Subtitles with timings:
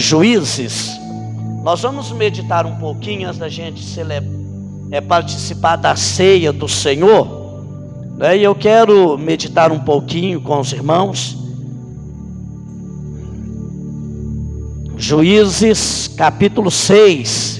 [0.00, 0.96] Juízes.
[1.64, 3.82] Nós vamos meditar um pouquinho antes da gente
[4.92, 7.26] é, participar da ceia do Senhor.
[8.16, 8.38] Né?
[8.38, 11.36] E eu quero meditar um pouquinho com os irmãos.
[14.96, 17.58] Juízes capítulo 6.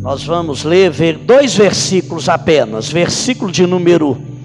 [0.00, 4.35] Nós vamos ler dois versículos apenas, versículo de número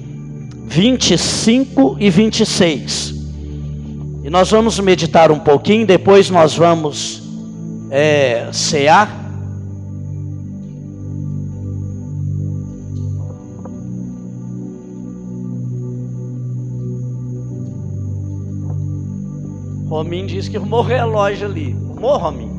[0.72, 3.14] 25 e 26.
[4.23, 7.22] E nós vamos meditar um pouquinho, depois nós vamos
[7.90, 9.20] é, cear.
[19.90, 21.73] Rominho disse que arrumou o relógio ali.
[21.73, 22.51] Arrumou, Rominho?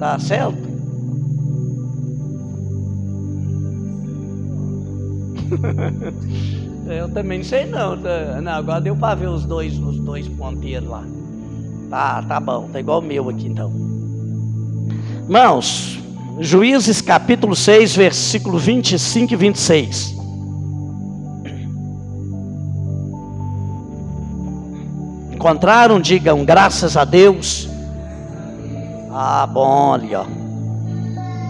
[0.00, 0.58] Tá certo?
[6.88, 7.96] Eu também não sei não.
[7.98, 11.04] Tá, não, agora deu para ver os dois, os dois ponteiros lá.
[11.90, 13.70] Tá, tá bom, tá igual o meu aqui então.
[15.24, 16.00] Irmãos,
[16.38, 20.16] Juízes capítulo 6, versículo 25 e 26.
[25.34, 27.69] Encontraram, digam graças a Deus.
[29.12, 30.24] Ah, bom, ó.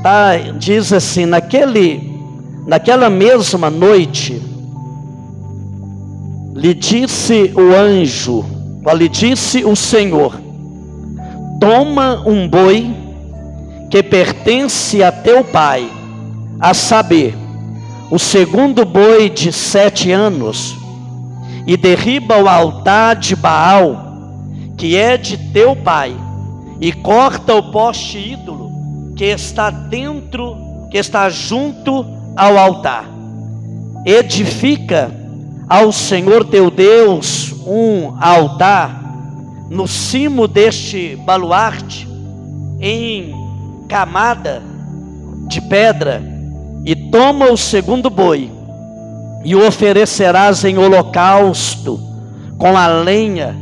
[0.02, 2.10] Tá, diz assim, naquele,
[2.66, 4.40] naquela mesma noite,
[6.54, 8.46] lhe disse o anjo,
[8.96, 10.40] lhe disse o Senhor:
[11.60, 12.96] Toma um boi
[13.90, 15.86] que pertence a teu pai,
[16.58, 17.36] a saber,
[18.10, 20.74] o segundo boi de sete anos,
[21.66, 24.14] e derriba o altar de Baal,
[24.78, 26.16] que é de teu pai
[26.80, 28.70] e corta o poste ídolo
[29.14, 30.56] que está dentro,
[30.90, 32.06] que está junto
[32.36, 33.04] ao altar.
[34.06, 35.12] Edifica
[35.68, 38.98] ao Senhor teu Deus um altar
[39.68, 42.08] no cimo deste baluarte,
[42.80, 43.32] em
[43.88, 44.62] camada
[45.46, 46.22] de pedra,
[46.84, 48.50] e toma o segundo boi,
[49.44, 52.00] e o oferecerás em holocausto
[52.58, 53.54] com a lenha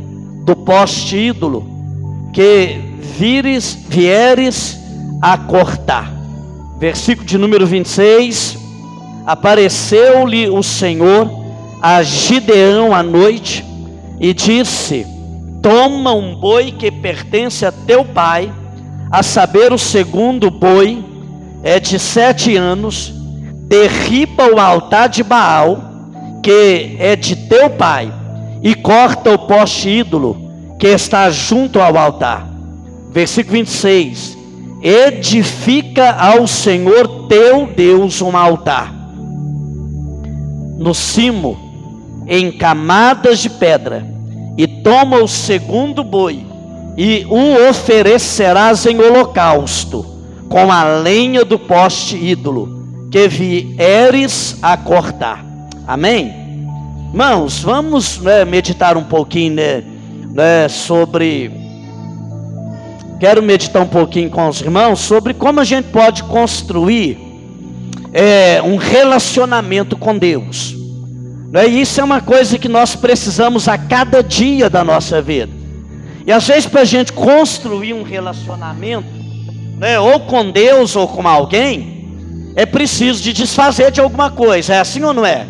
[0.45, 1.67] do poste ídolo,
[2.33, 4.79] que vires, vieres
[5.21, 6.11] a cortar.
[6.77, 8.57] Versículo de número 26.
[9.25, 11.29] Apareceu-lhe o Senhor
[11.81, 13.65] a Gideão à noite
[14.19, 15.05] e disse:
[15.61, 18.51] Toma um boi que pertence a teu pai,
[19.11, 21.03] a saber, o segundo boi
[21.63, 23.13] é de sete anos,
[23.67, 25.83] derriba o altar de Baal,
[26.41, 28.11] que é de teu pai,
[28.63, 30.49] e corta o poste ídolo
[30.79, 32.58] que está junto ao altar
[33.09, 34.37] versículo 26:
[34.81, 38.93] Edifica ao Senhor teu Deus um altar,
[40.77, 41.57] no cimo,
[42.27, 44.05] em camadas de pedra,
[44.57, 46.45] e toma o segundo boi,
[46.95, 50.05] e o oferecerás em holocausto,
[50.47, 55.45] com a lenha do poste ídolo, que vieres a cortar.
[55.85, 56.33] Amém?
[57.11, 59.83] Irmãos, vamos né, meditar um pouquinho né,
[60.31, 61.68] né, sobre
[63.19, 67.17] quero meditar um pouquinho com os irmãos sobre como a gente pode construir
[68.13, 70.75] é, um relacionamento com Deus.
[71.51, 71.67] Né?
[71.67, 75.51] E isso é uma coisa que nós precisamos a cada dia da nossa vida.
[76.25, 79.07] E às vezes para a gente construir um relacionamento,
[79.77, 84.75] né, ou com Deus ou com alguém, é preciso de desfazer de alguma coisa.
[84.75, 85.45] É assim ou não é?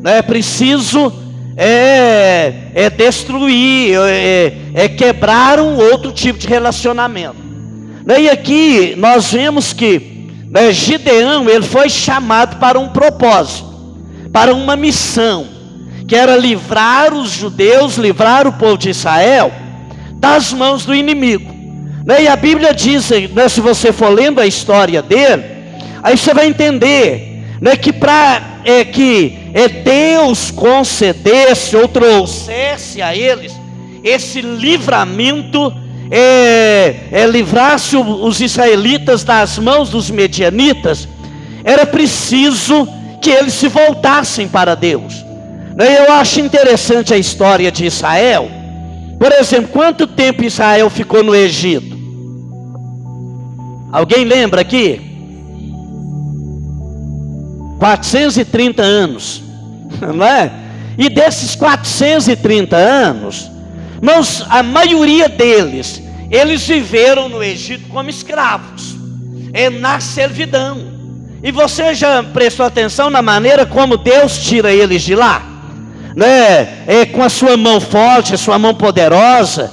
[0.00, 0.18] Né?
[0.18, 1.12] É preciso
[1.56, 7.36] é, é destruir, é, é quebrar um outro tipo de relacionamento.
[8.04, 13.66] Né, e aqui nós vemos que né, Gideão ele foi chamado para um propósito,
[14.32, 15.46] para uma missão,
[16.06, 19.50] que era livrar os judeus, livrar o povo de Israel
[20.14, 21.54] das mãos do inimigo.
[22.04, 25.42] Né, e a Bíblia diz, né, se você for lendo a história dele,
[26.02, 33.16] aí você vai entender né, que para é, que é, Deus concedesse ou trouxesse a
[33.16, 33.52] eles
[34.02, 35.74] esse livramento,
[36.10, 41.08] é, é, livrasse os israelitas das mãos dos medianitas,
[41.64, 42.86] era preciso
[43.20, 45.24] que eles se voltassem para Deus.
[45.76, 48.48] Né, eu acho interessante a história de Israel.
[49.18, 51.96] Por exemplo, quanto tempo Israel ficou no Egito?
[53.90, 55.15] Alguém lembra aqui?
[57.86, 59.42] 430 anos,
[60.14, 60.50] não é?
[60.98, 63.50] E desses 430 anos,
[64.48, 68.96] a maioria deles, eles viveram no Egito como escravos,
[69.52, 70.96] é na servidão.
[71.42, 75.42] E você já prestou atenção na maneira como Deus tira eles de lá?
[76.16, 76.84] Né?
[76.86, 79.70] É com a sua mão forte, a sua mão poderosa.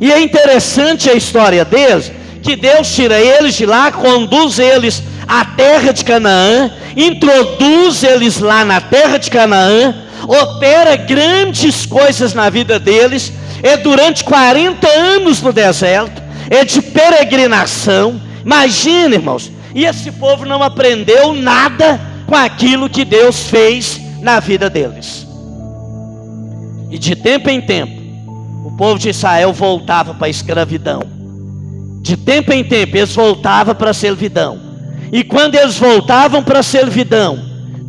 [0.00, 2.12] E é interessante a história deles,
[2.42, 8.64] que Deus tira eles de lá, conduz eles à terra de Canaã, introduz eles lá
[8.64, 9.94] na terra de Canaã,
[10.26, 13.32] opera grandes coisas na vida deles,
[13.62, 18.20] é durante 40 anos no deserto, é de peregrinação.
[18.44, 24.70] Imagina, irmãos, e esse povo não aprendeu nada com aquilo que Deus fez na vida
[24.70, 25.26] deles.
[26.90, 28.00] E de tempo em tempo,
[28.64, 31.02] o povo de Israel voltava para a escravidão.
[32.00, 34.73] De tempo em tempo, eles voltavam para a servidão.
[35.14, 37.40] E quando eles voltavam para a servidão,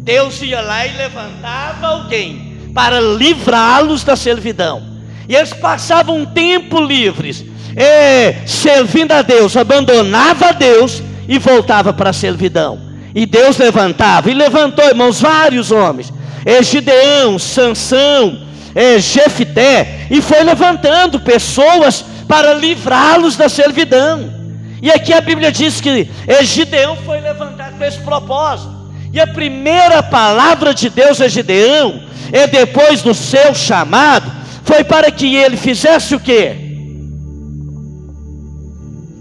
[0.04, 4.84] Deus ia lá e levantava alguém para livrá-los da servidão.
[5.28, 7.44] E eles passavam um tempo livres,
[7.76, 12.80] é, servindo a Deus, abandonava a Deus e voltava para a servidão.
[13.16, 16.14] E Deus levantava, e levantou, irmãos, vários homens.
[16.46, 18.40] É Gideão, Sansão,
[18.76, 24.45] é, Jefité, e foi levantando pessoas para livrá-los da servidão.
[24.82, 28.74] E aqui a Bíblia diz que é, Gideão foi levantado com esse propósito.
[29.12, 34.32] E a primeira palavra de Deus a Gideão, é depois do seu chamado,
[34.64, 36.56] foi para que ele fizesse o quê?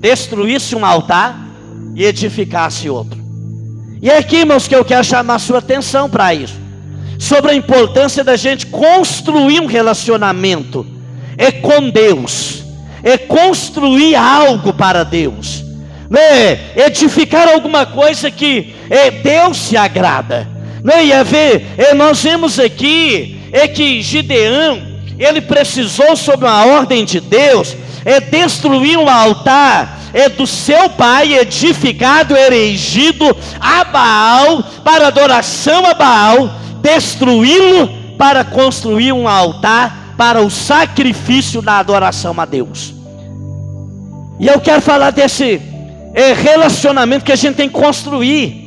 [0.00, 1.38] Destruísse um altar
[1.94, 3.22] e edificasse outro.
[4.02, 6.58] E é aqui, irmãos, que eu quero chamar a sua atenção para isso.
[7.18, 10.84] Sobre a importância da gente construir um relacionamento
[11.38, 12.63] é com Deus,
[13.04, 15.62] é construir algo para Deus,
[16.08, 16.58] né?
[16.74, 20.48] edificar alguma coisa que é, Deus se agrada.
[20.82, 21.06] Né?
[21.06, 24.82] E a ver, é, nós vemos aqui é que Gideão,
[25.18, 31.36] ele precisou, sob uma ordem de Deus, é destruir um altar é do seu pai
[31.36, 36.48] edificado, erigido a Baal, para adoração a Baal,
[36.80, 42.93] destruí-lo para construir um altar para o sacrifício da adoração a Deus.
[44.38, 45.60] E eu quero falar desse
[46.12, 48.64] é, relacionamento que a gente tem que construir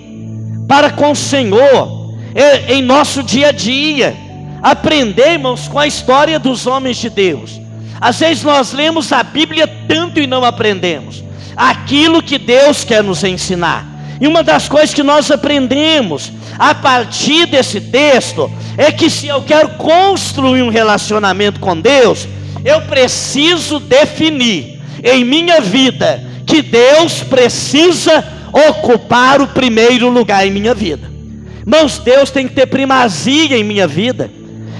[0.67, 4.15] para com o Senhor é, em nosso dia a dia.
[4.61, 7.59] Aprendemos com a história dos homens de Deus.
[7.99, 11.23] Às vezes nós lemos a Bíblia tanto e não aprendemos
[11.55, 13.85] aquilo que Deus quer nos ensinar.
[14.21, 19.41] E uma das coisas que nós aprendemos a partir desse texto é que se eu
[19.41, 22.27] quero construir um relacionamento com Deus,
[22.63, 28.23] eu preciso definir em minha vida que Deus precisa
[28.69, 31.11] ocupar o primeiro lugar em minha vida.
[31.59, 34.31] Irmãos, Deus tem que ter primazia em minha vida.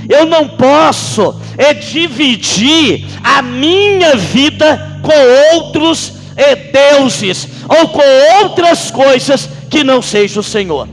[0.07, 8.01] Eu não posso é dividir a minha vida com outros e deuses ou com
[8.41, 10.87] outras coisas que não seja o Senhor.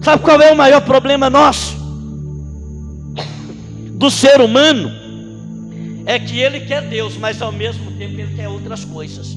[0.00, 1.76] Sabe qual é o maior problema nosso?
[3.92, 4.99] Do ser humano?
[6.10, 9.28] É que ele quer Deus, mas ao mesmo tempo ele quer outras coisas.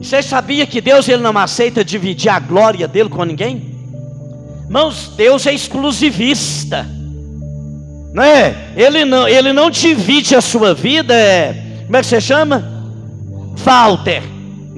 [0.00, 3.74] Você sabia que Deus ele não aceita dividir a glória dele com ninguém?
[4.66, 6.86] Irmãos, Deus é exclusivista.
[8.14, 8.72] Não é?
[8.76, 12.62] Ele não, ele não divide a sua vida, é, como é que você chama?
[13.64, 14.22] Walter.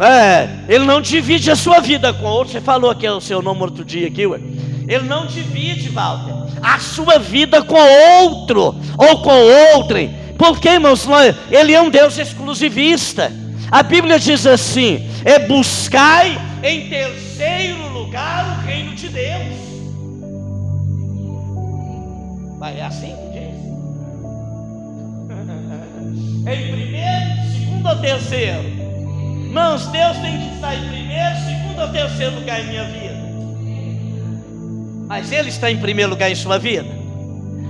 [0.00, 2.54] É, ele não divide a sua vida com outro.
[2.54, 4.40] Você falou aqui o seu nome outro dia aqui, ué.
[4.88, 7.78] Ele não divide, Walter, a sua vida com
[8.22, 10.14] outro ou com outrem.
[10.38, 11.06] Porque, irmãos,
[11.50, 13.32] ele é um Deus exclusivista.
[13.70, 19.64] A Bíblia diz assim: é buscai em terceiro lugar o reino de Deus.
[22.58, 23.54] Vai, é assim que diz?
[26.48, 28.62] em primeiro, segundo ou terceiro?
[29.44, 33.13] Irmãos, Deus tem que estar em primeiro, segundo ou terceiro lugar em minha vida.
[35.06, 36.88] Mas Ele está em primeiro lugar em sua vida.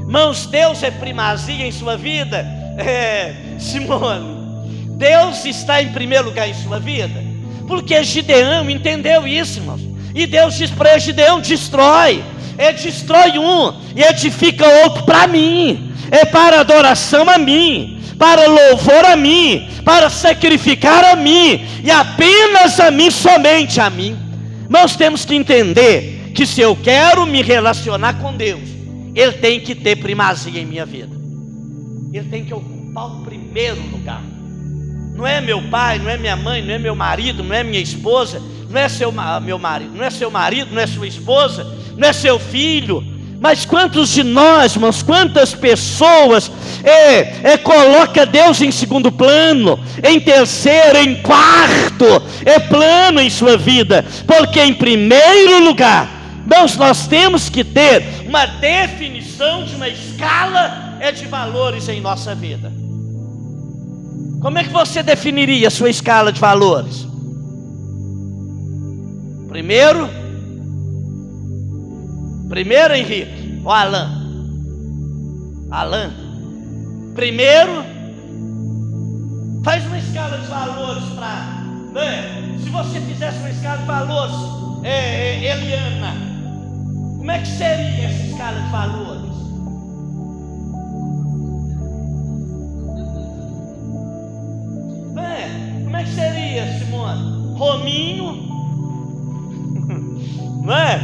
[0.01, 2.47] Irmãos, Deus é primazia em sua vida.
[2.77, 7.23] É, Simone, Deus está em primeiro lugar em sua vida.
[7.67, 9.81] Porque Gideão entendeu isso, irmãos.
[10.15, 12.23] E Deus diz para Gideão: destrói.
[12.57, 15.93] É destrói um e edifica outro para mim.
[16.11, 22.79] É para adoração a mim para louvor a mim, para sacrificar a mim, e apenas
[22.81, 24.17] a mim, somente a mim.
[24.69, 28.69] Nós temos que entender que se eu quero me relacionar com Deus,
[29.15, 31.15] Ele tem que ter primazia em minha vida,
[32.13, 34.23] Ele tem que ocupar o primeiro lugar.
[35.15, 37.81] Não é meu pai, não é minha mãe, não é meu marido, não é minha
[37.81, 41.65] esposa, não é seu meu marido, não é seu marido, não é sua esposa,
[41.97, 43.15] não é seu filho,
[43.45, 46.51] Mas quantos de nós, irmãos, quantas pessoas
[46.83, 53.59] é, é, coloca Deus em segundo plano, em terceiro, em quarto, é plano em sua
[53.59, 56.09] vida, porque em primeiro lugar,
[56.47, 62.35] irmãos, nós temos que ter uma definição de uma escala é de valores em nossa
[62.35, 62.73] vida.
[64.41, 67.07] Como é que você definiria a sua escala de valores?
[69.49, 70.09] Primeiro,
[72.49, 74.25] primeiro Henrique, o Alan.
[75.71, 76.13] Alan.
[77.15, 77.85] Primeiro,
[79.65, 81.65] faz uma escala de valores para.
[81.93, 82.59] Né?
[82.63, 84.35] Se você fizesse uma escala de valores,
[84.83, 86.34] é, é, Eliana,
[87.25, 89.35] como é que seria essa escala de valores?
[95.17, 97.57] É, como é que seria, Simone?
[97.57, 98.27] Rominho,
[100.63, 101.01] não é?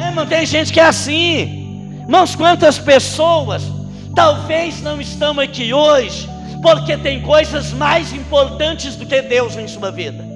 [0.00, 0.10] é?
[0.10, 2.02] Não tem gente que é assim.
[2.02, 3.62] Irmãos, quantas pessoas
[4.14, 6.28] talvez não estão aqui hoje
[6.60, 10.33] porque tem coisas mais importantes do que Deus em sua vida.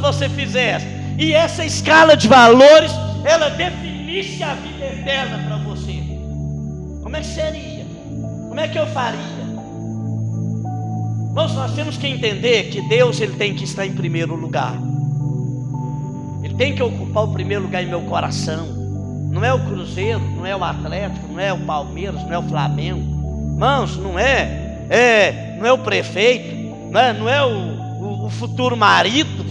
[0.00, 0.86] Você fizesse.
[1.18, 2.90] E essa escala de valores,
[3.24, 6.02] ela definisse a vida eterna para você.
[7.02, 7.84] Como é que seria?
[8.48, 9.44] Como é que eu faria?
[11.28, 14.74] Irmãos, nós temos que entender que Deus ele tem que estar em primeiro lugar.
[16.42, 18.66] Ele tem que ocupar o primeiro lugar em meu coração.
[19.30, 22.42] Não é o Cruzeiro, não é o Atlético, não é o Palmeiras, não é o
[22.42, 23.00] Flamengo.
[23.52, 28.30] Irmãos, não é, é não é o prefeito, não é, não é o, o, o
[28.30, 29.44] futuro marido,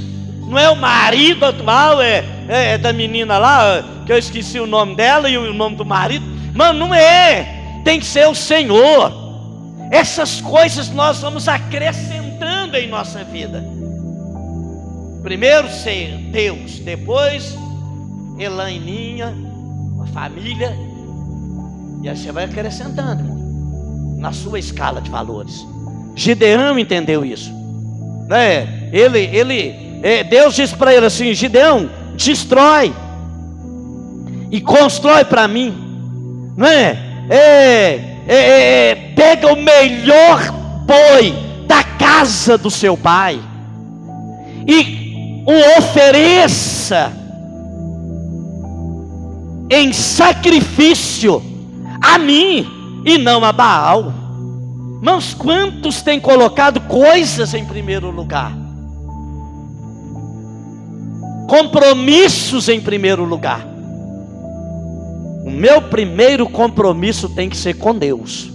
[0.54, 4.68] não é o marido atual, é, é, é, da menina lá, que eu esqueci o
[4.68, 6.24] nome dela e o nome do marido.
[6.54, 7.82] Mano, não é.
[7.84, 9.12] Tem que ser o Senhor.
[9.92, 13.64] Essas coisas nós vamos acrescentando em nossa vida.
[15.24, 17.58] Primeiro ser Deus, depois
[18.38, 19.34] Elaininha,
[20.04, 20.76] a família,
[22.04, 23.24] e aí você vai acrescentando
[24.18, 25.66] na sua escala de valores.
[26.16, 27.52] Gideão entendeu isso,
[28.28, 28.90] né?
[28.92, 29.83] Ele, ele,
[30.26, 32.94] Deus disse para ele assim: Gideão, destrói
[34.52, 35.74] e constrói para mim,
[36.58, 37.00] não é?
[37.30, 40.52] É, é, é, é, pega o melhor
[40.86, 41.34] boi
[41.66, 43.40] da casa do seu pai
[44.68, 47.12] e o ofereça
[49.70, 51.42] em sacrifício
[52.02, 54.14] a mim e não a Baal.
[54.98, 58.63] Irmãos, quantos têm colocado coisas em primeiro lugar?
[61.48, 63.68] Compromissos em primeiro lugar.
[65.46, 68.50] O meu primeiro compromisso tem que ser com Deus,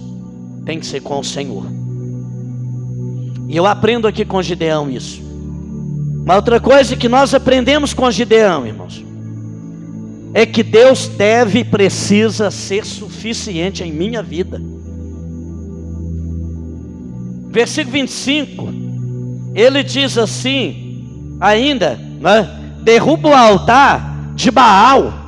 [0.65, 1.65] tem que ser com o Senhor.
[3.47, 5.21] E eu aprendo aqui com Gideão isso.
[6.23, 9.03] Uma outra coisa que nós aprendemos com Gideão, irmãos,
[10.33, 14.61] é que Deus deve e precisa ser suficiente em minha vida.
[17.51, 18.73] Versículo 25,
[19.55, 22.58] ele diz assim, ainda, né?
[22.83, 25.19] Derruba o altar de Baal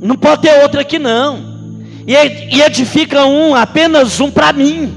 [0.00, 1.58] não pode ter outro aqui não.
[2.06, 4.94] E edifica um, apenas um para mim.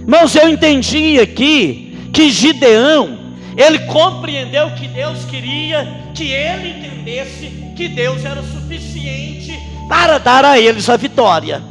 [0.00, 3.18] Irmãos, eu entendi aqui que Gideão,
[3.56, 7.46] ele compreendeu que Deus queria que ele entendesse
[7.76, 11.62] que Deus era suficiente para dar a eles a vitória.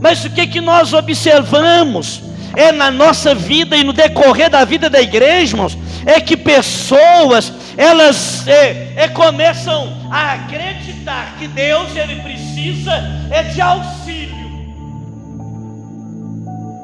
[0.00, 2.22] Mas o que que nós observamos
[2.56, 5.76] é na nossa vida e no decorrer da vida da igreja, irmãos,
[6.06, 12.92] é que pessoas elas é, é, começam a acreditar que Deus ele precisa
[13.30, 14.30] é de auxílio.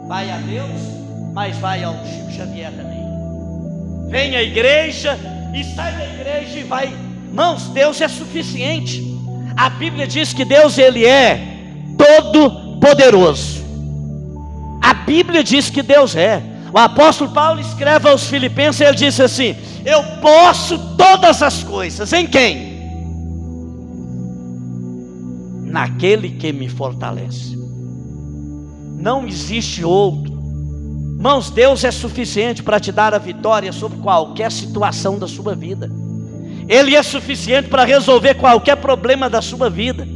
[0.09, 0.81] Vai a Deus,
[1.33, 2.97] mas vai ao Chico Xavier também.
[4.09, 5.19] Vem à igreja
[5.55, 6.87] e sai da igreja e vai.
[7.29, 9.03] Irmãos, Deus é suficiente.
[9.57, 11.41] A Bíblia diz que Deus ele é
[11.99, 13.65] todo poderoso.
[14.81, 16.56] A Bíblia diz que Deus é.
[16.77, 22.27] O apóstolo Paulo escreve aos Filipenses, ele disse assim: Eu posso todas as coisas, em
[22.27, 22.77] quem?
[25.65, 27.57] Naquele que me fortalece.
[28.99, 30.35] Não existe outro.
[31.17, 35.91] Irmãos, Deus é suficiente para te dar a vitória sobre qualquer situação da sua vida.
[36.69, 40.07] Ele é suficiente para resolver qualquer problema da sua vida.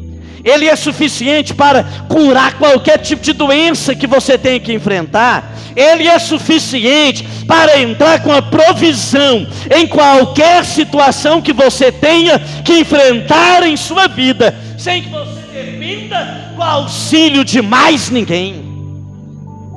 [0.45, 5.55] Ele é suficiente para curar qualquer tipo de doença que você tenha que enfrentar.
[5.77, 12.81] Ele é suficiente para entrar com a provisão em qualquer situação que você tenha que
[12.81, 18.65] enfrentar em sua vida, sem que você dependa do auxílio de mais ninguém.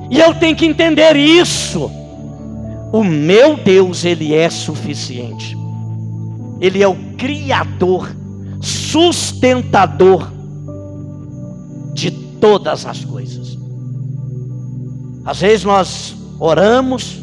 [0.10, 1.92] E eu tenho que entender isso.
[2.92, 5.58] o meu Deus, ele é suficiente.
[6.62, 8.16] Ele é o criador,
[8.62, 10.32] sustentador
[12.44, 13.58] todas as coisas.
[15.24, 17.18] Às vezes nós oramos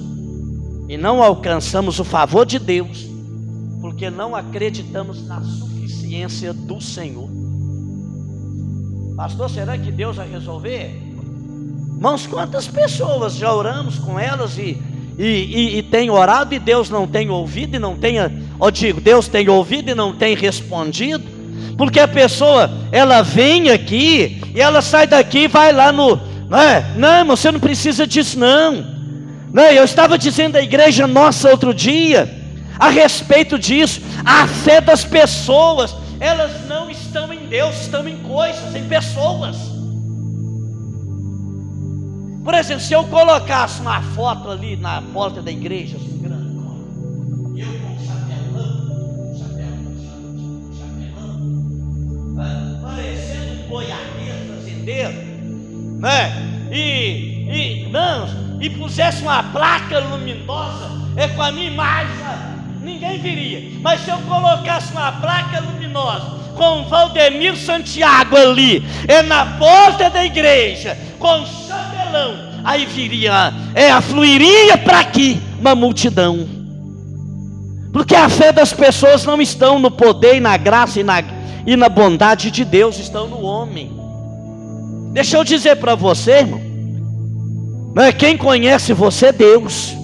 [0.88, 3.06] e não alcançamos o favor de Deus,
[3.82, 7.28] porque não acreditamos na suficiência do Senhor.
[9.14, 10.98] Pastor, será que Deus vai resolver?
[11.96, 14.82] Irmãos, quantas pessoas já oramos com elas e,
[15.18, 18.16] e, e, e tem orado e Deus não tem ouvido e não tem,
[18.58, 21.39] ou digo, Deus tem ouvido e não tem respondido?
[21.76, 26.60] Porque a pessoa, ela vem aqui e ela sai daqui e vai lá no, não
[26.60, 26.92] é?
[26.96, 28.84] Não, você não precisa disso não.
[29.52, 29.78] não é?
[29.78, 32.28] eu estava dizendo à igreja nossa outro dia,
[32.78, 38.74] a respeito disso, a fé das pessoas, elas não estão em Deus, estão em coisas,
[38.74, 39.56] em pessoas.
[42.44, 46.19] Por exemplo, se eu colocasse uma foto ali na porta da igreja, assim,
[52.82, 55.12] parecendo um boiadeiro fazendeiro,
[56.00, 56.68] né?
[56.72, 62.16] E, e, não, e pusesse uma placa luminosa, é com a minha imagem
[62.82, 63.78] ninguém viria.
[63.80, 70.24] Mas se eu colocasse uma placa luminosa com Valdemir Santiago ali, é na porta da
[70.24, 76.48] igreja, com chapelão, aí viria, é, afluiria para aqui uma multidão.
[77.92, 81.22] Porque a fé das pessoas não estão no poder e na graça e na,
[81.66, 83.92] e na bondade de Deus, estão no homem.
[85.12, 86.60] Deixa eu dizer para você, irmão.
[88.18, 89.96] Quem conhece você é Deus.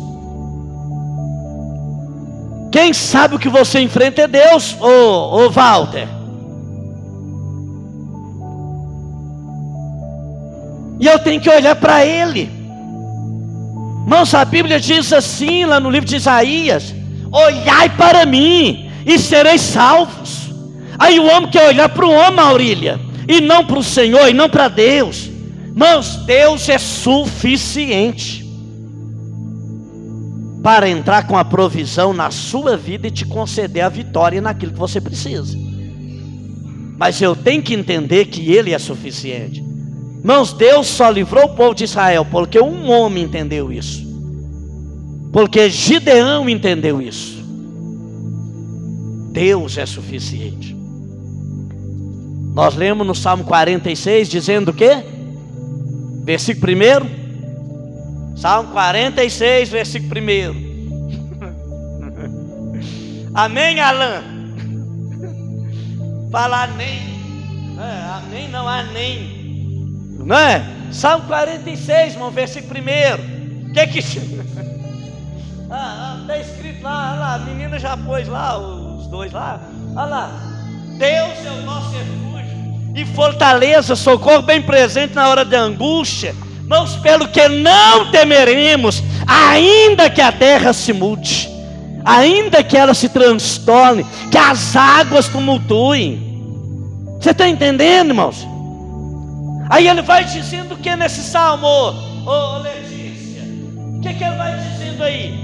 [2.73, 6.09] Quem sabe o que você enfrenta é Deus, ô, ô Walter.
[10.99, 12.51] E eu tenho que olhar para Ele.
[14.03, 16.95] Irmãos, a Bíblia diz assim, lá no livro de Isaías:
[17.31, 20.46] Olhai para mim e sereis salvos.
[20.99, 24.35] Aí o homem quer olhar para o homem, Aurília, e não para o Senhor, e
[24.35, 25.31] não para Deus.
[25.69, 28.47] Irmãos, Deus é suficiente
[30.63, 34.79] para entrar com a provisão na sua vida e te conceder a vitória naquilo que
[34.79, 35.57] você precisa.
[36.99, 39.63] Mas eu tenho que entender que Ele é suficiente.
[40.19, 44.05] Irmãos, Deus só livrou o povo de Israel porque um homem entendeu isso.
[45.33, 47.45] Porque Gideão entendeu isso.
[49.31, 50.76] Deus é suficiente.
[52.57, 55.05] Nós lemos no Salmo 46 dizendo o quê?
[56.25, 58.35] Versículo 1.
[58.35, 60.25] Salmo 46, versículo 1.
[63.37, 64.23] Amém, Alain?
[66.33, 66.99] Fala amém.
[67.79, 70.17] É, amém não, amém.
[70.25, 70.65] Não é?
[70.91, 72.85] Salmo 46, irmão, versículo 1.
[73.69, 74.01] O que que.
[75.71, 79.61] ah, está escrito lá, lá, a menina já pôs lá, os dois lá.
[79.95, 80.31] Olha lá.
[80.97, 82.36] Deus é o nosso refúgio
[82.97, 86.35] e fortaleza, socorro bem presente na hora da angústia.
[86.63, 91.47] Irmãos, pelo que não temeremos, ainda que a terra se mude,
[92.03, 96.23] ainda que ela se transtorne, que as águas tumultuem.
[97.21, 98.47] Você está entendendo, irmãos?
[99.69, 103.43] Aí ele vai dizendo que nesse salmo, ô Letícia?
[103.43, 105.35] O que, que ele vai dizendo aí?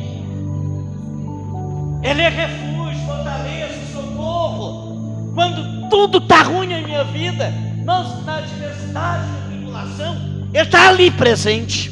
[2.02, 4.81] Ele é refúgio, fortaleza, socorro.
[5.34, 7.52] Quando tudo está ruim na minha vida,
[7.84, 10.16] nós na adversidade, na tribulação,
[10.52, 11.90] ele está ali presente.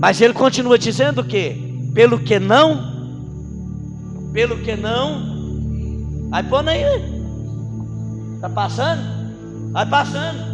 [0.00, 6.84] Mas ele continua dizendo que, pelo que não, pelo que não, aí põe aí,
[8.36, 9.02] está passando?
[9.72, 10.48] Vai passando.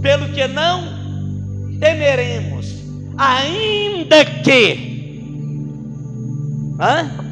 [0.00, 0.82] Pelo que não
[1.78, 2.74] temeremos,
[3.16, 5.20] ainda que,
[6.80, 7.25] hã?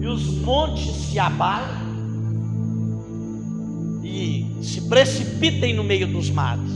[0.00, 1.90] E os montes se abalem,
[4.62, 6.70] se precipitem no meio dos mares.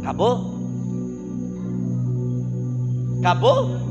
[0.00, 0.54] Acabou?
[3.18, 3.86] Acabou?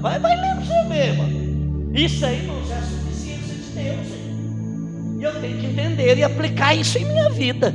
[0.00, 1.94] Vai, vai lendo você mesmo.
[1.94, 4.06] Isso aí, não é suficiência de Deus.
[5.18, 7.74] E eu tenho que entender e aplicar isso em minha vida.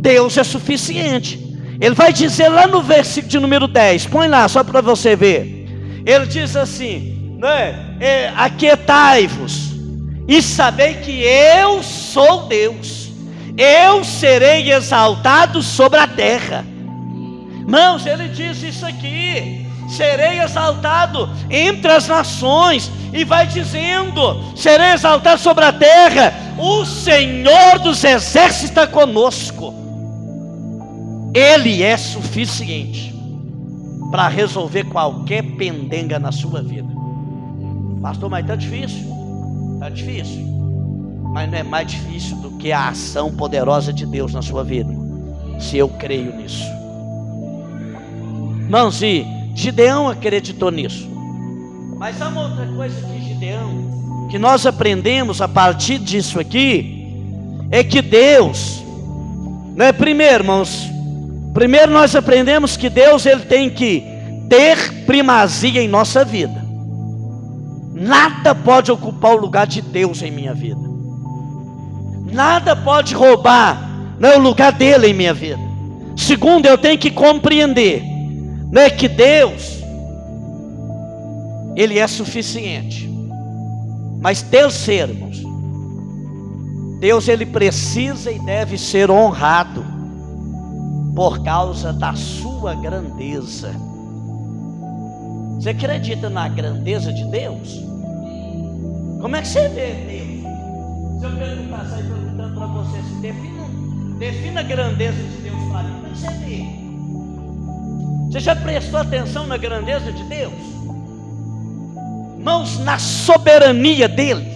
[0.00, 1.49] Deus é suficiente.
[1.80, 4.06] Ele vai dizer lá no versículo de número 10.
[4.06, 5.66] Põe lá, só para você ver.
[6.04, 7.96] Ele diz assim: né?
[7.98, 9.70] É, Aquietai-vos
[10.28, 13.08] e sabei que eu sou Deus,
[13.56, 16.64] eu serei exaltado sobre a terra.
[17.66, 25.40] Mãos, ele diz isso aqui: serei exaltado entre as nações, e vai dizendo: serei exaltado
[25.40, 29.74] sobre a terra, o Senhor dos exércitos está conosco,
[31.32, 33.14] Ele é suficiente
[34.10, 36.88] para resolver qualquer pendenga na sua vida.
[38.02, 39.06] Pastor, mas está difícil,
[39.74, 40.42] está difícil,
[41.32, 44.92] mas não é mais difícil do que a ação poderosa de Deus na sua vida,
[45.60, 46.64] se eu creio nisso.
[48.62, 51.08] Irmãos, e Gideão acreditou nisso.
[51.96, 57.06] Mas há uma outra coisa que Gideão, que nós aprendemos a partir disso aqui,
[57.70, 58.82] é que Deus,
[59.76, 60.90] né, primeiro, irmãos,
[61.52, 64.04] primeiro nós aprendemos que Deus ele tem que
[64.48, 66.60] ter primazia em nossa vida.
[67.94, 70.80] Nada pode ocupar o lugar de Deus em minha vida.
[72.32, 75.58] Nada pode roubar né, o lugar dele em minha vida.
[76.16, 78.10] Segundo, eu tenho que compreender
[78.70, 79.82] não é que Deus,
[81.74, 83.10] Ele é suficiente.
[84.20, 85.42] Mas terceiro, irmãos,
[87.00, 89.84] Deus ele precisa e deve ser honrado
[91.20, 93.74] por causa da sua grandeza.
[95.56, 97.78] Você acredita na grandeza de Deus?
[99.20, 101.20] Como é que você vê Deus?
[101.20, 103.66] Se eu perguntar, sair perguntando para você, defina,
[104.18, 106.64] defina a grandeza de Deus para mim, como é que você vê?
[108.32, 110.54] Você já prestou atenção na grandeza de Deus?
[112.42, 114.48] Mãos na soberania dEle.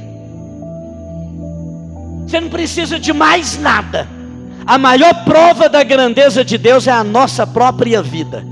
[2.27, 4.14] Você não precisa de mais nada.
[4.67, 8.45] A maior prova da grandeza de Deus é a nossa própria vida,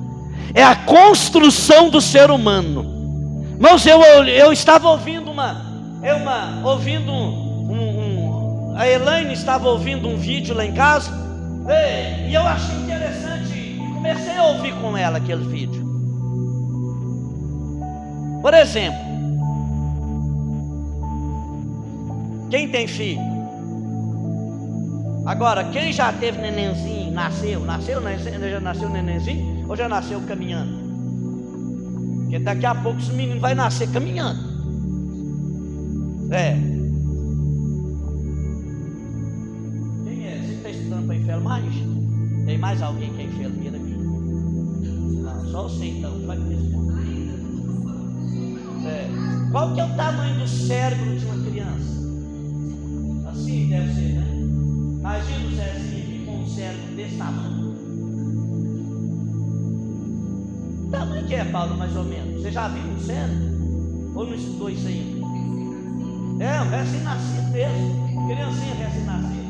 [0.55, 3.55] é a construção do ser humano.
[3.55, 5.65] Irmãos, eu, eu estava ouvindo uma,
[6.03, 11.11] eu uma ouvindo um, um, um, a Elaine estava ouvindo um vídeo lá em casa,
[12.29, 13.33] e eu achei interessante
[14.03, 15.81] comecei a ouvir com ela aquele vídeo.
[18.43, 18.99] Por exemplo,
[22.51, 23.32] quem tem filho?
[25.25, 30.83] Agora, quem já teve nenenzinho, nasceu, nasceu, já nasceu nenenzinho ou já nasceu caminhando?
[32.23, 34.41] Porque daqui a pouco esse menino vai nascer caminhando.
[36.33, 36.55] É.
[40.05, 40.41] Quem é?
[40.41, 42.45] Você está estudando para enfermagem?
[42.47, 43.97] Tem mais alguém que é enfermeira aqui?
[45.53, 46.93] Só você então, vai me responder.
[48.89, 49.09] É.
[49.53, 51.93] Qual que é o tamanho do cérebro de uma criança?
[53.29, 54.22] Assim deve ser, né?
[55.03, 57.75] Imagina o Zezinho aqui com um cérebro desse tamanho.
[60.93, 62.41] Tamanho que é, Paulo, mais ou menos?
[62.41, 64.13] Você já viu um cérebro?
[64.15, 65.27] Ou não estudou isso ainda?
[66.45, 68.29] É, um recém-nascido mesmo.
[68.29, 69.43] Criancinha recém-nascida.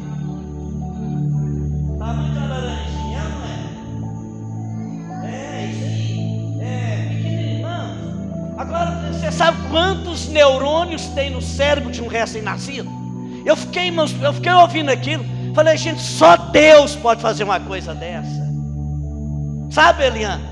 [1.99, 3.63] Tamanho da laranjinha, não é?
[8.57, 12.89] Agora, você sabe quantos neurônios tem no cérebro de um recém-nascido?
[13.45, 15.23] Eu fiquei, eu fiquei ouvindo aquilo,
[15.55, 18.43] falei, gente, só Deus pode fazer uma coisa dessa.
[19.71, 20.51] Sabe, Eliana?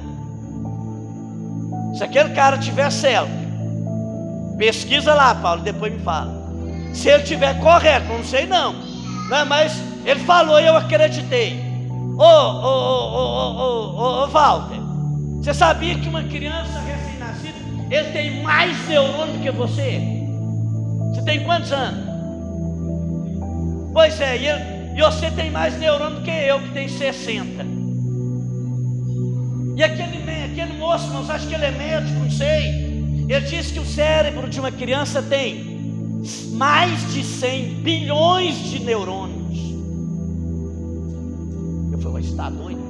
[1.94, 3.30] Se aquele cara tiver certo,
[4.56, 6.40] pesquisa lá, Paulo, depois me fala.
[6.94, 8.72] Se ele tiver correto, não sei não,
[9.28, 9.72] não mas
[10.04, 11.60] ele falou e eu acreditei.
[12.18, 14.80] Ô, ô, ô, ô, ô, ô, Walter,
[15.36, 16.80] você sabia que uma criança
[17.90, 20.00] ele tem mais neurônio do que você.
[21.12, 22.08] Você tem quantos anos?
[23.92, 27.64] Pois é, e, ele, e você tem mais neurônio do que eu, que tem 60.
[29.74, 33.24] E aquele, aquele moço, não acha que ele é médico, não sei.
[33.26, 36.20] Ele disse que o cérebro de uma criança tem
[36.52, 39.58] mais de 100 bilhões de neurônios.
[41.92, 42.80] Eu falei, está doido?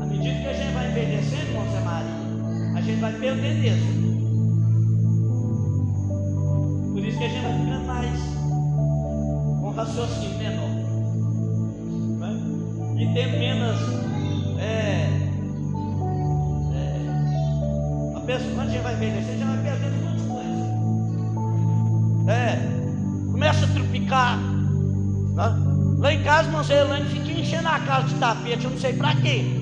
[0.00, 1.42] À medida que a gente vai envelhecendo,
[2.76, 4.02] a gente vai perdendo isso.
[6.92, 8.31] Por isso que a gente vai ficando mais
[9.72, 10.68] com raciocínio menor.
[12.18, 12.36] Né?
[12.98, 13.78] E tem menos.
[14.58, 15.08] É,
[16.74, 20.60] é, a pessoa, quando a gente vai envelhecer, a gente vai perdendo muitas coisas.
[22.28, 22.58] É,
[23.32, 24.38] começa a tropicar.
[24.38, 25.72] Né?
[25.98, 29.14] Lá em casa, sei, Elaine fica enchendo a casa de tapete, eu não sei para
[29.16, 29.60] quê.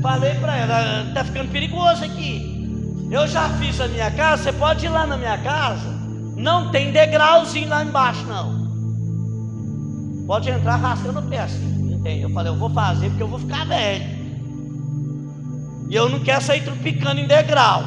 [0.00, 2.52] Falei para ela, tá ficando perigoso aqui.
[3.10, 5.94] Eu já fiz a minha casa, você pode ir lá na minha casa.
[6.36, 8.63] Não tem degrauzinho lá embaixo, não.
[10.26, 11.94] Pode entrar arrastando o pé assim.
[11.94, 12.22] Entende?
[12.22, 14.04] Eu falei, eu vou fazer porque eu vou ficar velho.
[15.88, 17.82] E eu não quero sair tropicando em degrau.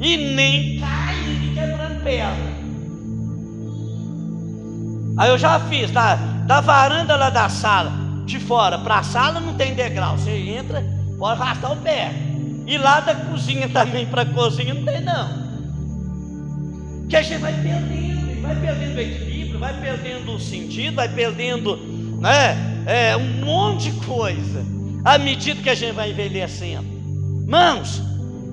[0.00, 2.52] E nem cair quebrando perna.
[5.16, 9.40] Aí eu já fiz, da, da varanda lá da sala de fora para a sala
[9.40, 10.16] não tem degrau.
[10.16, 10.84] Você entra,
[11.18, 12.12] pode arrastar o pé.
[12.66, 15.42] E lá da cozinha também para a cozinha não tem não.
[17.08, 19.31] Que a gente vai perdendo, vai perdendo o equilíbrio,
[19.62, 21.76] vai perdendo o sentido, vai perdendo
[22.20, 24.66] né, é, um monte de coisa.
[25.04, 26.84] À medida que a gente vai envelhecendo.
[27.46, 28.02] Mãos,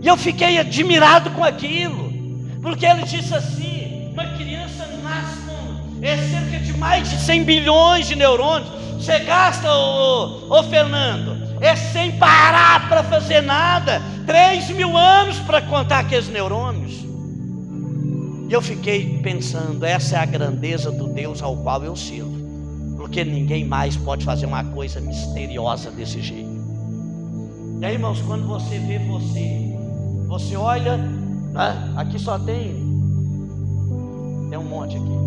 [0.04, 2.14] e eu fiquei admirado com aquilo.
[2.62, 8.08] Porque ele disse assim: uma criança nasce com é cerca de mais de 100 bilhões
[8.08, 8.70] de neurônios.
[8.94, 14.00] Você gasta, ô, ô Fernando, é sem parar para fazer nada.
[14.28, 17.09] 3 mil anos para contar aqueles neurônios.
[18.50, 22.36] E eu fiquei pensando: essa é a grandeza do Deus ao qual eu sirvo.
[22.98, 26.50] Porque ninguém mais pode fazer uma coisa misteriosa desse jeito.
[27.80, 29.78] E aí, irmãos, quando você vê você,
[30.28, 31.94] você olha, né?
[31.96, 32.74] aqui só tem,
[34.50, 35.20] tem um monte aqui.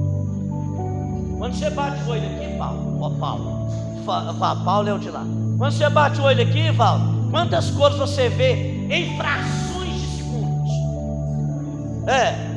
[1.38, 5.24] Quando você bate o olho aqui, Paulo, ó Paulo, Paulo é o de lá.
[5.56, 10.70] Quando você bate o olho aqui, Paulo, quantas cores você vê em frações de segundos?
[12.08, 12.52] É.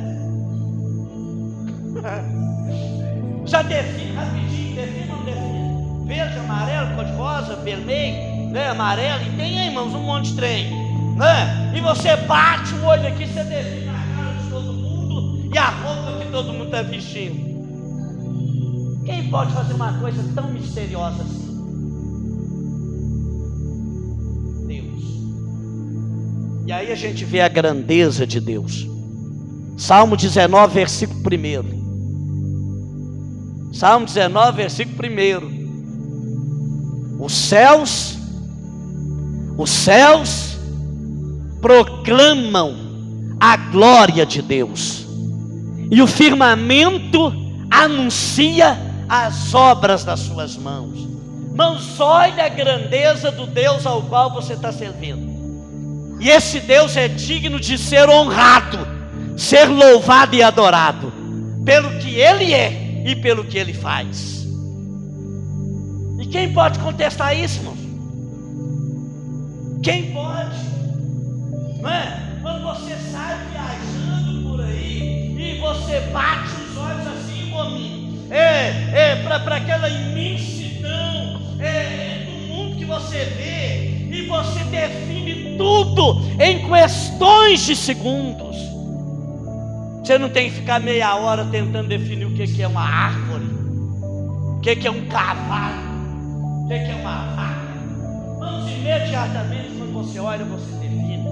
[3.46, 6.06] Já define rapidinho, define ou não define?
[6.06, 10.36] Verde, amarelo, cor de rosa, vermelho, né, amarelo, e tem aí, irmãos, um monte de
[10.36, 10.68] trem.
[11.16, 11.72] Né?
[11.74, 15.68] E você bate o olho aqui, você define a cara de todo mundo e a
[15.68, 17.46] roupa que todo mundo está vestindo.
[19.04, 21.46] Quem pode fazer uma coisa tão misteriosa assim?
[24.66, 25.02] Deus.
[26.66, 28.88] E aí a gente vê a grandeza de Deus.
[29.76, 31.85] Salmo 19, versículo 1.
[33.76, 37.20] Salmo 19, versículo 1.
[37.20, 38.16] Os céus,
[39.58, 40.56] os céus
[41.60, 42.74] proclamam
[43.38, 45.06] a glória de Deus,
[45.90, 47.30] e o firmamento
[47.70, 51.06] anuncia as obras das suas mãos.
[51.54, 56.16] Mãos, olha a grandeza do Deus ao qual você está servindo.
[56.18, 58.78] E esse Deus é digno de ser honrado,
[59.36, 61.12] ser louvado e adorado,
[61.62, 64.44] pelo que Ele é e pelo que ele faz.
[66.18, 67.76] E quem pode contestar isso, irmão?
[69.80, 70.58] Quem pode?
[71.80, 72.38] Não é?
[72.42, 79.16] Quando você sai viajando por aí e você bate os olhos assim, homem, é, é
[79.22, 87.60] para aquela imensidão é, do mundo que você vê e você define tudo em questões
[87.60, 88.45] de segundos.
[90.06, 93.44] Você não tem que ficar meia hora tentando definir o que é uma árvore,
[94.00, 95.82] o que é um cavalo,
[96.64, 97.74] o que é uma vaca.
[98.38, 101.26] Vamos imediatamente, quando você olha, você define.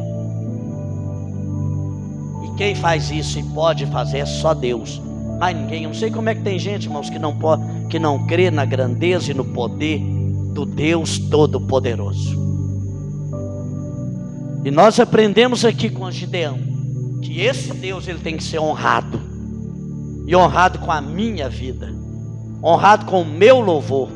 [2.45, 5.01] E quem faz isso e pode fazer é só Deus.
[5.39, 8.01] Mas ninguém, eu não sei como é que tem gente, irmãos, que não pode, que
[8.01, 10.01] não crê na grandeza e no poder
[10.53, 12.43] do Deus Todo-Poderoso.
[14.65, 16.74] E nós aprendemos aqui com Gideão
[17.25, 19.21] que esse Deus ele tem que ser honrado.
[20.27, 21.93] E honrado com a minha vida.
[22.63, 24.11] Honrado com o meu louvor.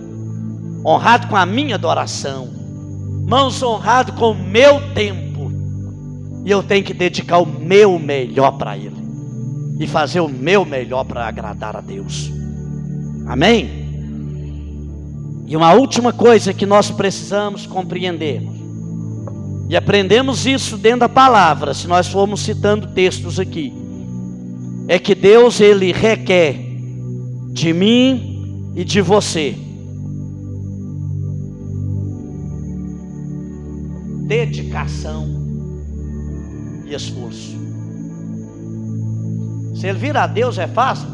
[0.85, 2.49] Honrado com a minha adoração.
[3.27, 5.51] Mãos honrado com o meu tempo.
[6.45, 8.97] E eu tenho que dedicar o meu melhor para ele.
[9.81, 12.31] E fazer o meu melhor para agradar a Deus.
[13.27, 13.87] Amém?
[15.47, 18.58] E uma última coisa que nós precisamos compreender
[19.69, 23.73] e aprendemos isso dentro da palavra, se nós formos citando textos aqui.
[24.89, 26.55] É que Deus ele requer
[27.53, 29.55] de mim e de você
[34.27, 35.27] dedicação
[36.87, 37.57] e esforço.
[39.75, 41.09] Servir a Deus é fácil?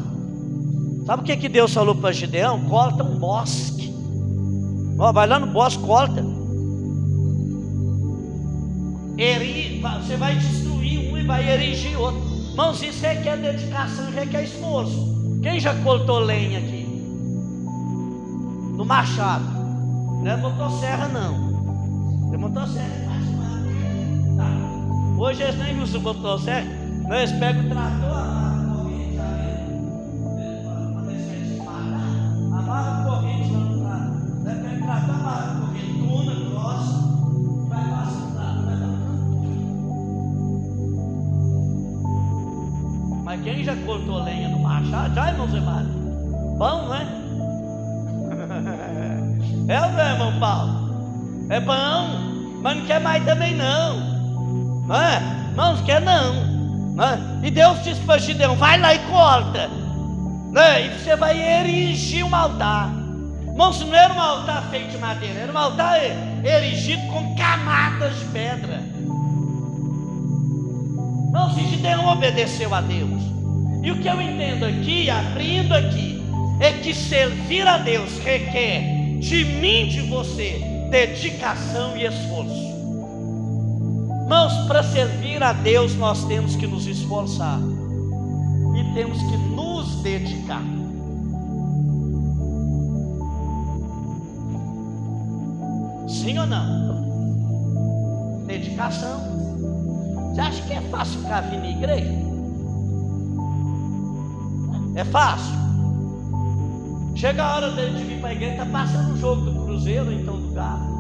[1.07, 2.65] Sabe o que, que Deus falou para Gideão?
[2.69, 3.95] Corta um bosque.
[4.99, 6.34] Ó, vai lá no bosque, corta
[9.19, 12.21] eri, você vai destruir um e vai erigir outro.
[12.51, 15.41] Irmãos, isso requer dedicação, requer esforço.
[15.43, 16.85] Quem já cortou lenha aqui?
[18.77, 19.45] No machado.
[20.23, 22.33] Não é motosserra, não.
[22.33, 23.35] É motosserra é fácil
[24.37, 24.49] tá.
[25.19, 26.67] Hoje eles nem usam motosserra,
[27.09, 29.17] não, eles pegam o trator, amarram a corrente,
[30.93, 32.59] para deixar eles matar.
[32.59, 34.45] Amarra a corrente lá no trator.
[34.45, 35.74] Pega o trator, amarra a corrente,
[43.35, 45.89] Mas quem já cortou lenha no machado, já, irmão Mário?
[46.57, 47.05] Bom, não é?
[49.67, 51.49] É o meu irmão Paulo?
[51.51, 53.97] É bom, mas não quer mais também não.
[54.87, 55.21] Não é?
[55.57, 56.95] Não, não quer não.
[56.95, 57.19] não é?
[57.43, 59.69] E Deus disse para Gideão: vai lá e corta.
[60.53, 60.87] Né?
[60.87, 62.89] E você vai erigir um altar.
[63.49, 65.99] Irmãos, não era um altar feito de madeira, era um altar
[66.45, 68.94] erigido com camadas de pedra.
[71.35, 73.21] Irmãos, Gideão obedeceu a Deus.
[73.83, 76.23] E o que eu entendo aqui, abrindo aqui,
[76.61, 82.55] é que servir a Deus requer de mim, de você, dedicação e esforço.
[84.23, 87.59] Irmãos, para servir a Deus nós temos que nos esforçar
[88.77, 90.63] e temos que nos dedicar.
[96.07, 96.95] Sim ou não?
[98.47, 99.54] Dedicação.
[100.35, 102.11] Você acha que é fácil ficar vindo na igreja?
[104.97, 105.55] É fácil.
[107.15, 110.13] Chega a hora dele de vir para a igreja, está passando o jogo do Cruzeiro,
[110.13, 110.93] então do carro.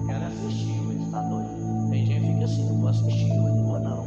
[0.00, 1.50] Eu quero assistir, mas está doido.
[1.88, 4.04] Tem gente que fica assim, não vou assistir, eu não vou não.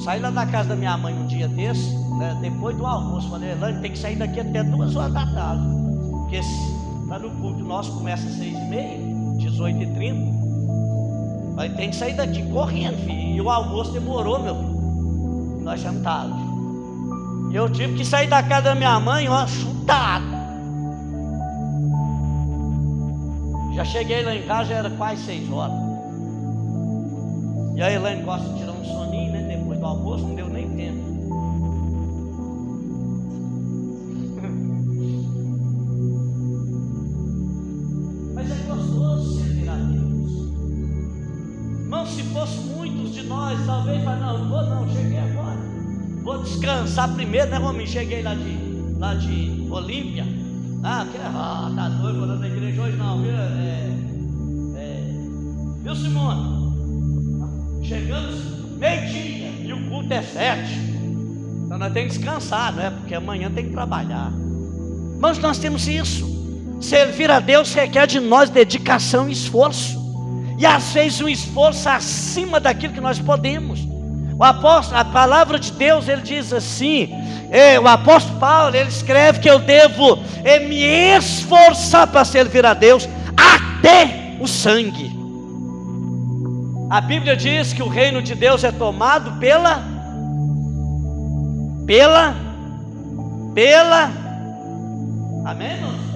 [0.00, 3.52] Saí lá da casa da minha mãe um dia desse, né, depois do almoço, falei,
[3.52, 5.62] Elane, tem que sair daqui até duas horas da tarde.
[6.10, 6.40] Porque
[7.16, 8.98] no culto nosso começa às seis e meia,
[9.38, 10.38] 18 e 30.
[11.56, 13.36] Mas tem que sair daqui correndo, filho.
[13.36, 14.78] E o almoço demorou, meu filho.
[15.62, 15.82] Nós.
[17.50, 20.26] E eu tive que sair da casa da minha mãe, ó, chutado.
[23.74, 25.76] Já cheguei lá em casa, já era quase seis horas.
[27.76, 29.56] E a Elaine gosta de tirar um soninho, né?
[29.56, 30.57] Depois do almoço, não deu nem
[42.38, 45.58] fosse muitos de nós, talvez, mas não, vou não, cheguei agora.
[46.22, 47.88] Vou descansar primeiro, né, Rominho?
[47.88, 48.58] Cheguei lá de,
[48.96, 50.24] lá de Olímpia.
[50.84, 53.32] Ah, que, ah, tá doido, vou na igreja hoje não, viu?
[53.32, 53.90] É,
[54.76, 55.02] é,
[55.82, 56.68] viu, Simone?
[57.82, 58.36] Chegamos
[58.76, 60.78] meio-dia e o culto é sete.
[61.64, 62.90] Então nós temos que descansar, não é?
[62.90, 64.32] Porque amanhã tem que trabalhar.
[65.18, 66.28] Mas nós temos isso.
[66.80, 69.97] Servir a Deus requer de nós dedicação e esforço.
[70.58, 73.80] E às vezes um esforço acima daquilo que nós podemos.
[74.36, 77.08] O apóstolo, a palavra de Deus, ele diz assim:
[77.50, 80.82] é, o apóstolo Paulo, ele escreve que eu devo é, me
[81.16, 85.16] esforçar para servir a Deus até o sangue.
[86.90, 89.82] A Bíblia diz que o reino de Deus é tomado pela
[91.86, 92.34] pela
[93.54, 94.10] pela
[95.44, 96.07] Amém, irmãos?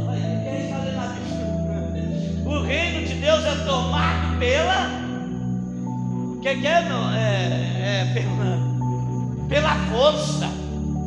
[2.62, 5.02] O reino de Deus é tomado pela
[6.36, 7.12] o que, que é, não?
[7.12, 10.48] É, é pela, pela força.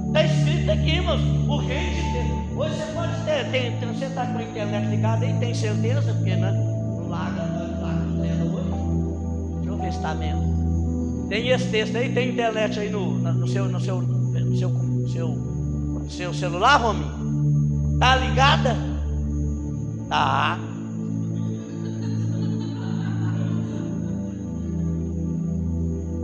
[0.07, 1.21] Está escrito aqui, irmãos.
[1.47, 2.57] O reino de Deus.
[2.57, 6.35] Hoje você pode ter, tem, você está com a internet ligada aí, tem certeza, porque
[6.35, 8.03] né, não larga, não larga
[8.43, 9.55] hoje.
[9.55, 11.27] Deixa eu ver se está mesmo.
[11.29, 14.71] Tem esse texto aí, tem internet aí no, no, seu, no, seu, no seu,
[15.07, 17.05] seu, seu celular, Romy?
[17.97, 18.75] Tá ligada?
[20.09, 20.74] Tá.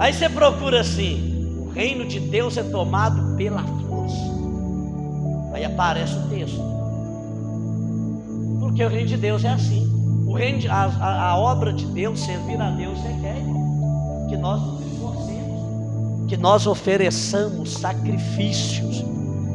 [0.02, 4.32] Aí você procura assim: o reino de Deus é tomado pela força.
[5.54, 6.60] Aí aparece o texto.
[8.60, 9.88] Porque o reino de Deus é assim.
[10.26, 10.86] O reino de, a,
[11.30, 13.36] a, obra de Deus, servir a Deus, requer
[14.28, 19.06] que nós nos esforcemos, que nós ofereçamos sacrifícios.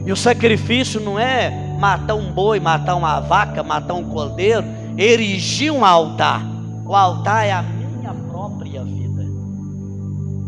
[0.06, 4.64] E o sacrifício não é matar um boi, matar uma vaca, matar um cordeiro,
[4.96, 6.46] erigir um altar.
[6.84, 7.75] O altar é a.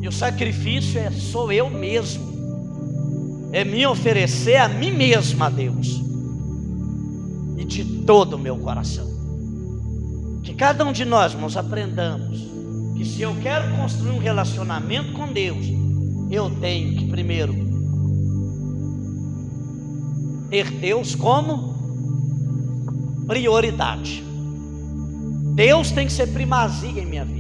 [0.01, 2.29] E o sacrifício é sou eu mesmo.
[3.53, 6.01] É me oferecer a mim mesmo a Deus.
[7.57, 9.09] E de todo o meu coração.
[10.43, 12.47] Que cada um de nós, irmãos, aprendamos
[12.97, 15.67] que se eu quero construir um relacionamento com Deus,
[16.31, 17.55] eu tenho que primeiro
[20.51, 21.77] ter Deus como
[23.27, 24.25] prioridade.
[25.55, 27.38] Deus tem que ser primazia em minha vida.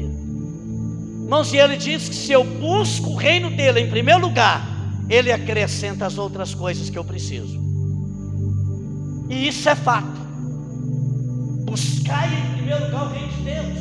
[1.29, 4.67] Irmãos, e ele diz que se eu busco o reino dele em primeiro lugar,
[5.11, 7.61] ele acrescenta as outras coisas que eu preciso.
[9.29, 10.19] E isso é fato.
[11.67, 13.79] Buscai em primeiro lugar o reino de Deus.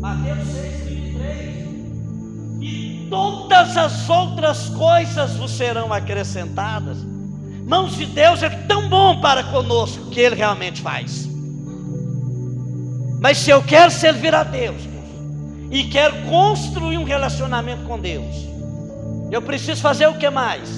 [0.00, 1.68] Mateus 6, 23.
[2.60, 6.98] E todas as outras coisas vos serão acrescentadas.
[7.68, 11.28] Mãos de Deus é tão bom para conosco que Ele realmente faz.
[13.20, 14.89] Mas se eu quero servir a Deus
[15.70, 18.48] e quero construir um relacionamento com Deus,
[19.30, 20.68] eu preciso fazer o que mais?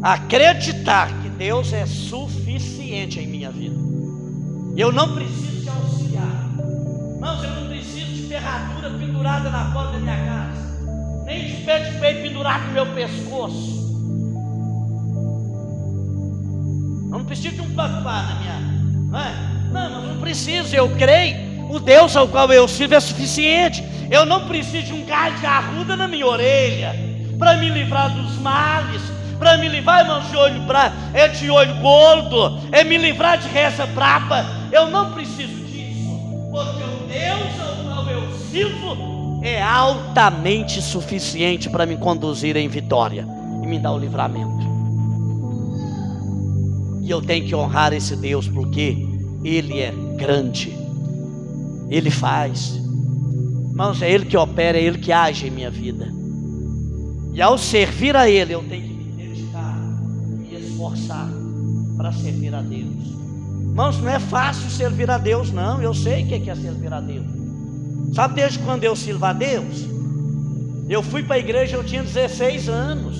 [0.00, 3.74] Acreditar que Deus é suficiente em minha vida.
[4.76, 6.50] Eu não preciso de auxiliar.
[7.14, 11.24] Irmãos, eu não preciso de ferradura pendurada na porta da minha casa.
[11.24, 13.74] nem de pé de peito pendurado no meu pescoço.
[17.04, 18.60] Eu não preciso de um papá na minha.
[19.10, 19.53] Não, é?
[19.74, 21.68] Não, mas não preciso, eu creio.
[21.68, 23.84] O Deus ao qual eu sirvo é suficiente.
[24.10, 26.94] Eu não preciso de um galho de arruda na minha orelha
[27.38, 29.02] para me livrar dos males,
[29.38, 33.48] para me livrar, irmãos, de olho pra, é de olho gordo, é me livrar de
[33.48, 34.46] reza braba.
[34.70, 36.20] Eu não preciso disso,
[36.52, 43.26] porque o Deus ao qual eu sirvo é altamente suficiente para me conduzir em vitória
[43.62, 44.64] e me dar o livramento.
[47.02, 49.13] E eu tenho que honrar esse Deus porque
[49.44, 50.74] Ele é grande,
[51.90, 52.80] Ele faz,
[53.70, 56.12] irmãos, é Ele que opera, é Ele que age em minha vida.
[57.34, 59.76] E ao servir a Ele, eu tenho que me dedicar,
[60.38, 61.28] me esforçar
[61.96, 63.04] para servir a Deus.
[63.60, 65.82] Irmãos, não é fácil servir a Deus, não.
[65.82, 67.26] Eu sei o que é servir a Deus.
[68.14, 69.84] Sabe desde quando eu sirvo a Deus?
[70.88, 73.18] Eu fui para a igreja, eu tinha 16 anos.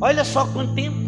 [0.00, 1.07] Olha só quanto tempo.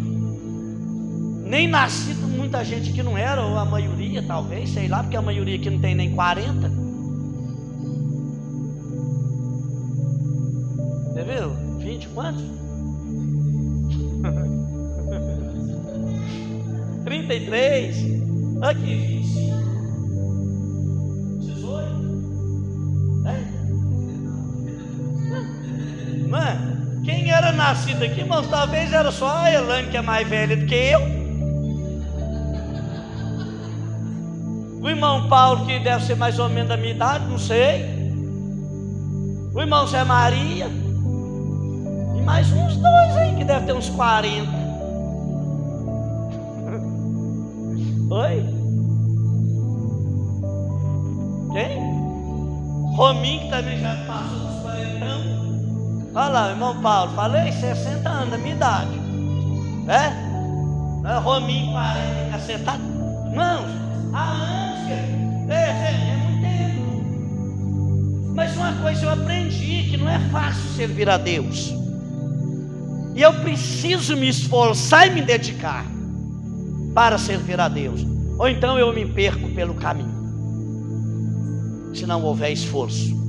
[1.51, 5.21] Nem nascido muita gente que não era, ou a maioria talvez, sei lá, porque a
[5.21, 6.71] maioria aqui não tem nem 40.
[11.09, 11.49] Você viu?
[11.79, 12.41] 20 quantos?
[17.03, 17.97] 33.
[18.61, 19.51] Aqui, 25.
[21.41, 23.27] 18.
[23.27, 23.43] É?
[26.29, 30.55] Mano, quem era nascido aqui, irmãos, talvez era só a Elane, que é mais velha
[30.55, 31.20] do que eu.
[34.81, 37.85] O irmão Paulo, que deve ser mais ou menos da minha idade, não sei.
[39.53, 40.67] O irmão Zé Maria.
[42.17, 44.49] E mais uns dois aí, que deve ter uns 40.
[48.09, 48.43] Oi?
[51.53, 51.79] Quem?
[52.95, 56.11] Rominho, que também já passou dos 40 anos.
[56.15, 58.99] Olha lá, irmão Paulo, falei 60 anos da minha idade.
[59.87, 60.11] É?
[61.09, 62.83] É Rominho 40, cacetado?
[63.33, 63.65] Não,
[64.13, 64.70] há anos que.
[64.91, 66.81] É, é, é muito tempo.
[68.35, 71.73] Mas uma coisa eu aprendi que não é fácil servir a Deus.
[73.15, 75.85] E eu preciso me esforçar e me dedicar
[76.93, 78.05] para servir a Deus.
[78.37, 80.21] Ou então eu me perco pelo caminho.
[81.93, 83.19] Se não houver esforço.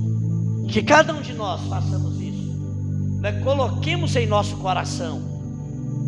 [0.69, 3.19] Que cada um de nós façamos isso.
[3.19, 3.33] Né?
[3.43, 5.33] Coloquemos em nosso coração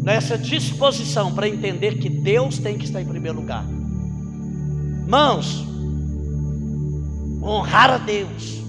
[0.01, 3.65] nessa disposição para entender que Deus tem que estar em primeiro lugar.
[5.07, 5.63] Mãos,
[7.43, 8.61] honrar a Deus,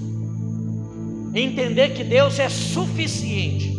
[1.35, 3.75] entender que Deus é suficiente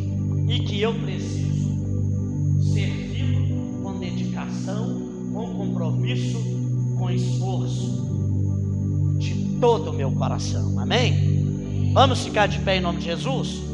[0.47, 3.47] e que eu preciso servir
[3.84, 6.39] com dedicação, com compromisso,
[6.97, 8.08] com esforço
[9.20, 10.80] de todo o meu coração.
[10.80, 11.91] Amém?
[11.93, 13.66] Vamos ficar de pé em nome de Jesus?